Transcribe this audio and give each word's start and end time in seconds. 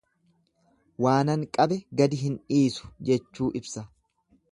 Waanan 1.05 1.43
qabe 1.57 1.77
gadi 2.01 2.19
hin 2.21 2.37
dhiisu 2.53 2.89
jechuu 3.11 3.51
ibsa. 3.61 3.85